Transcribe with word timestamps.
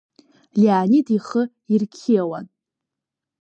Леонид 0.61 1.07
ихы 1.17 1.43
ирқьиауан. 1.73 2.45